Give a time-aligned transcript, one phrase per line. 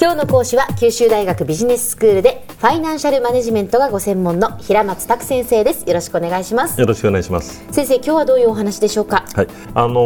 [0.00, 5.88] 今日の講師は九州大学ビジネススクールでファイナンシャルマネジメントがご専門の平松卓先生です。
[5.88, 6.80] よろしくお願いします。
[6.80, 7.66] よろしくお願いします。
[7.72, 9.24] 先生今日はどういうお話でしょうか？
[9.34, 9.48] はい。
[9.74, 9.96] あの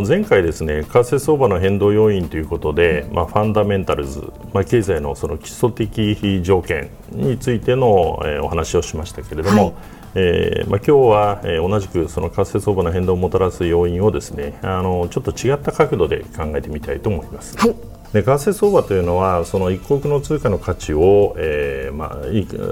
[0.00, 9.74] ー、前回ですね為替相場の変動要因ということで、まあ、ファンダメンタルズ、まあ、経済のその基礎的条件についての、えー、お話をしましたけれども、はい。
[10.14, 17.58] えーまあ、今日は、えー、同じくその為替相場の変動をもたらす要因をですねあのちょっと違った角度で考えてみたいと思います。
[17.58, 17.74] はい
[18.12, 22.20] で為替相場というのはその一国の通貨の価値を、えーま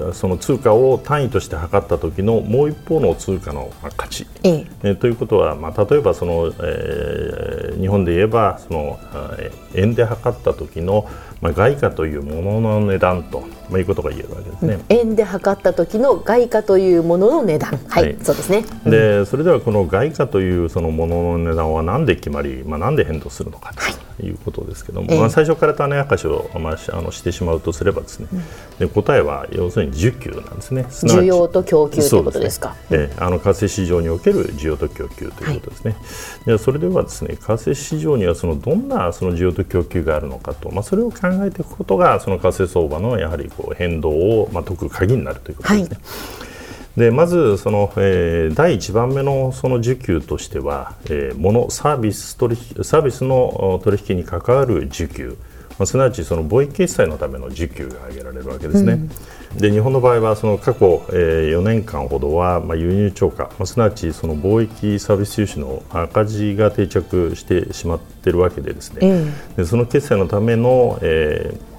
[0.09, 4.95] あ、その通貨を単位として測った時のもう一方の通貨の価値、ええ。
[4.95, 8.99] ということは、まあ、例えばその、えー、日本で言えばその
[9.73, 11.09] 円で測った時の、
[11.41, 14.79] まあ、外貨というものの値段と、まあ、いうことが言えるわけですね。
[14.89, 18.63] 円で測った時の外貨というものの値段、はい、はい、そうですね。
[18.85, 23.81] で、それではこの外貨というそのものの値段は何で決まり、まあ、何で変動するのかと。
[23.81, 28.41] はいいうことですけども、えー、まあ、最初から種明かしを、まあ、あのしてしまうとすればですね、うん、
[28.79, 30.85] で答えは要するに需給なんですね。
[30.89, 32.75] 需要と供給ということですか？
[32.87, 35.97] す、ね、えー、あの為替市場における需要と供給ということですね、は
[36.43, 45.97] い、でそれではですね為替市場にはそのどんなその需要と供給があるのかと、まあ、それを考えていくことがその為替相場のやはりこう変動を、まあ、解く鍵になるということですね。
[46.01, 46.50] はい
[46.97, 55.37] でまずその、えー、第1番目のその需給としては、えー、物サービス取引サービスの取引に関わる需給、
[55.79, 58.93] まあ、すなわちその貿易決済のための需給が挙げられるわけですね。
[58.93, 59.09] うん。
[59.57, 71.70] で日本の場合はその過去、えー、4年間ほどは、まあ、輸入超過、まあ、すなわちその貿易サービス収支の赤字が定着してしまっているわけでですね、うん、でその決済のための、えー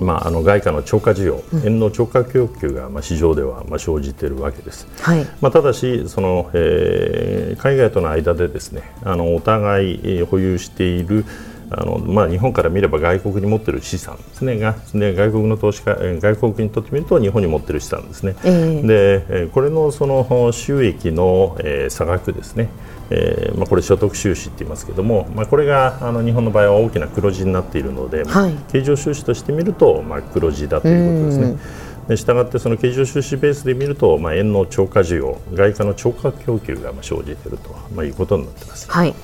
[0.00, 11.24] まあ、あの外貨の超過需要、円の超過供給が、まあ、市場では、まあ、生じているわけです、はい、まあ、ただしその、えー、海外との間でですねあのお互い保有している
[11.70, 14.58] あのまあ、日本から見れば外国に持っている資産ですね。
[14.58, 22.68] がで外国の投資家外国にとってみると日本に持っている資産ですね、えー、でこれのその収益の、えー、差額ですね。
[23.10, 32.16] えーまあ、これ所得収支って言いますけども、まあ、これがあの日本の場合は大きな黒字になっているので、はい、経常収支として見ると、まあ、黒字だということですね。
[32.16, 38.90] したがってその経常収支ベースで見ると、まあ、円の超過需要外貨の超過供給が生じていると、まあ、いうことになっています。
[38.90, 39.14] はい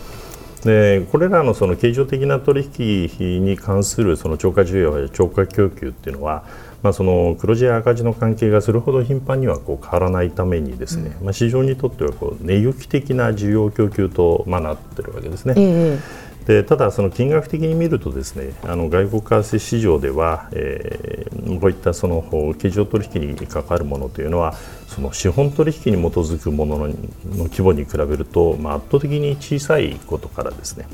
[0.64, 6.44] でこれらのその経常的な取引に関するその超過需要や超過供給っていうのは、
[6.82, 15.54] まあ、その黒字や赤字の関係がそれほど頻繁にはこう変わらないためにですね、うん、まあ、市場にとってはこう値行き的な需要供給と、まあ、なっているわけですね。
[15.56, 16.00] えー、
[16.46, 24.54] でただ、その金額的に見るとですねあの外国為替市場では、えー、こういったその経常取引に関わるものというのは
[24.86, 26.94] その資本取引に基づくものの
[27.24, 30.86] 規模に比べると、まあ、圧倒的に小さいことからですね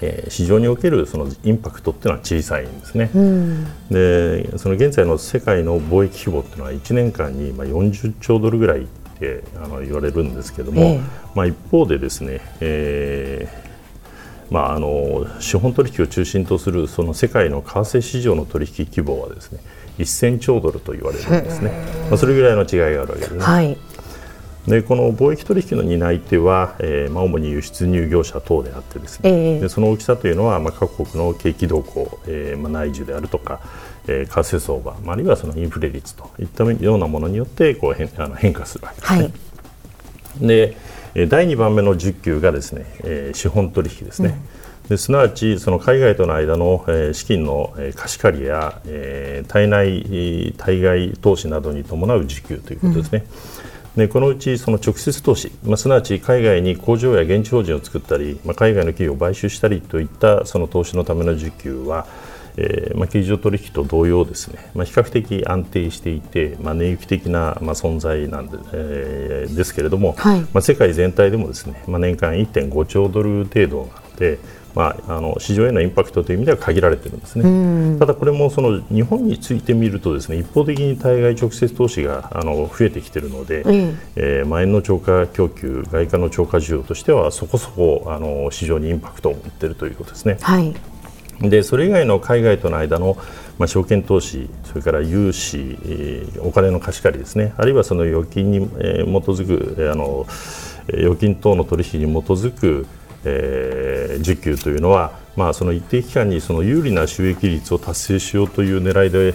[0.00, 8.84] えー、市場におけるそのインパクトっていうのは小さいんですね、うん、でその現在の世界の貿易規模っていうのは1年間にまあ40兆ドルぐらいっ
[9.18, 11.02] てあの言われるんですけども、えー、
[11.34, 13.67] まあ、一方でですね、えー
[14.50, 19.60] まあ、あの資本取引を中心とするその世界の為替市場の取引規模はですね
[19.98, 21.72] 1000兆ドルと言われるんですね、
[22.08, 23.40] まあ、それぐらいの違いがあるわけですね。
[23.40, 23.76] はい。
[24.66, 33.60] でこの貿易取引の担い手は、えーまあ、主に輸出入業者等であってですね、えー、でその大きさというのは、まあ、各国の景気動向、えーまあ、内需であるとか、
[34.06, 39.22] えー、為替相場、まあ、あるいはそのインフレ率といったようなものによってこう変あの変化するわけですね。
[39.22, 40.76] はい、で
[41.26, 44.38] 第2番目の需給がですね、え、資本取引ですね。
[44.52, 53.26] うんですなわちその海外との間の、え、資金の、貸し借りや、えー、対内対外投資などに伴う需給ということですね。
[53.62, 53.68] うん
[53.98, 62.06] でこのうちその直接投資、まあ、すなわち海外に工場や現地法人を作ったり、まあ、海外の企業を買収したりといったその投資のための需給は、
[62.60, 74.38] えーまあ、経常取引と同様ですね、まあ、比較的安定していて、まあ、値行き的な、まあ、存在なんで,、えー、ですけれども、はい、まあ、世界全体でもですね、まあ、年間1.5兆ドル程度なので、
[74.74, 90.38] まあ、あの市場へのインパクトという意味では限られているんですね、ただこれもその日本についてみるとですね一方的に対外直接投資があの増えてきているので、うん、えー、まあ、円の超過供給外貨の超過需要としてはそこそこあの市場にインパクトを持っているということですね。
[90.40, 90.74] はい
[91.40, 93.16] でそれ以外の海外との間の、
[93.58, 100.26] まあ、証券投資、それから融資、えー、お金の貸し借りですね、あるいはその預金に、えー、基づく、えー、あの
[100.92, 102.86] 預金等の取引に基づく、
[103.24, 109.30] えー、需給というのは、まあ、その一定期間にその有利な収益率を達成しようという狙いで、え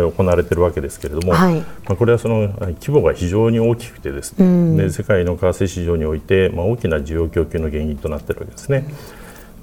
[0.00, 8.86] ー、行われているわけですけれども、はい、まあ、これはその規模が非常に大きくてですね、うん、で世界の為替市場において、まあ、大きな需要供給の原因となっているわけですね。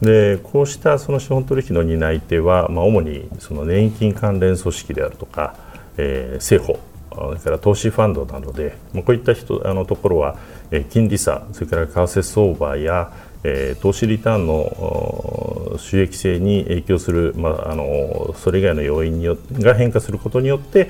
[0.01, 5.56] でこうしたその資本取引の担い手は、まあ、主にその年金関連組織であるとか、
[5.98, 6.80] えー、政府
[7.12, 10.38] それから投資ファンドなどで、まあ、こういった人あのところは、
[10.72, 13.12] えー、金利差それから為替相場や、
[13.44, 20.90] えー、投資リターンの収益性に影響する、まあ、あのそれ以外の要因によが変化することによって、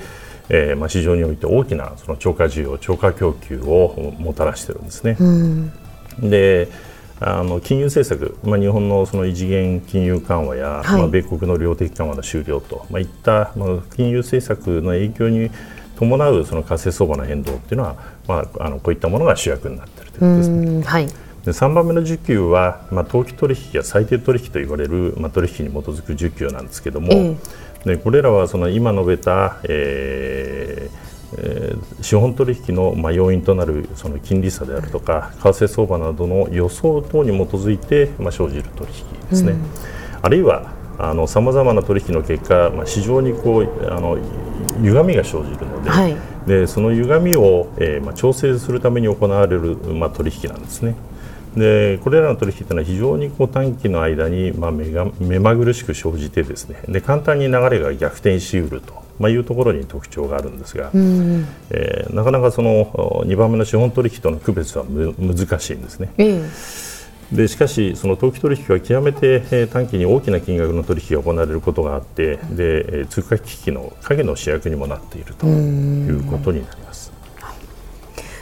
[0.50, 5.18] えーまあ、市場において大きなその超過需要超過供給をもたらしているんですね。
[6.20, 6.68] で
[7.22, 15.52] あの金融政策、まあ、日本のその異次元金融緩和や、はい、まあ、米国の量的緩和の終了と、まあ、いった、まあ、金融政策の影響に
[15.98, 17.96] 伴うその為替相場の変動っていうのは、
[18.26, 20.84] まあ、あのこういったものが主役になっているということですね。
[20.84, 21.08] はい。
[21.08, 27.38] で3番目の需給は、まあ、投機取引や最低取引と言われる、まあ、取引に基づく需給なんですけれども、えー、
[27.86, 39.62] でこれらはその今述べた、えーえー、資本取引の、まあ、要因となるその金利差であるとか為替相場などの予想等に基づいて、まあ、生じる取引ですね、うん、
[40.22, 40.72] あるいは
[41.28, 44.18] さまざまな取引の結果、まあ、市場にこうあの
[44.82, 46.16] 歪みが生じるのではい、
[46.46, 50.96] でその歪みを、えーまあ、調整するために行われる、まあ、取引なんですね。
[51.56, 56.82] でこれらの取引というのは非常にこう短期の間に、まあ、目が目まぐるしく生じてですね。
[56.88, 62.86] で簡単に流れが逆転しうると、まあ、いうところに特徴があるんですが、うん、えー、なかなかその
[63.26, 66.12] 2番目の資本取引との区別は難しいんですね。
[66.18, 66.50] うん
[67.32, 77.12] でしかし、その投機取引は極めて短期に大きな金額の取引が行われることがあってで通貨危機の影の主役にもなっているということになります。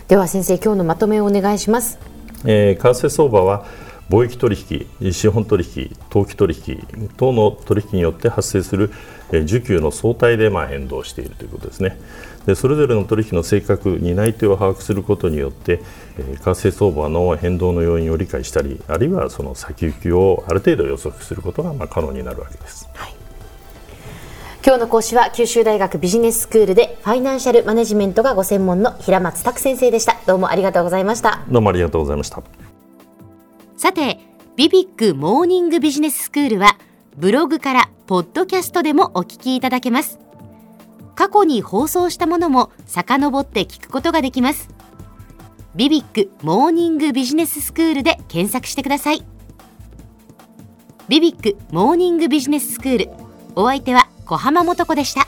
[0.07, 1.99] では先生今日のまとめをお願いします。
[2.45, 3.65] えー、為替相場は
[4.09, 4.57] 貿易取
[5.01, 8.91] 引、資本取引、投機取引等の取引によって発生する
[9.31, 11.99] 需給の相対でまあ変動しているということですね。
[12.45, 15.81] でそれぞれの取引の性格、担い手を把握することによって、
[16.17, 22.87] えー、為替相場の変動の要因を理解したり、あるいはその先行きをある程度予測することがまあ可能になるわけです。
[22.93, 23.13] はい
[24.65, 32.66] 今日の講師は九州大学ビジネススクールでファイナンシャルマネジメントがご専門の平松卓先生でしたどうもありがとうございましたどうもありがとうございました
[33.77, 34.19] さて
[34.55, 36.79] ビビックモーニングビジネススクールは
[37.15, 40.19] ブログからポッドキャストでもお聞きいただけます。
[41.13, 44.69] 過去に放送したものも遡って聞くことができます。
[45.75, 49.23] ビビックモーニングビジネススクールで検索してください。
[51.07, 53.11] ビビックモーニングビジネススクール
[53.55, 55.27] お相手は小浜もとこでした。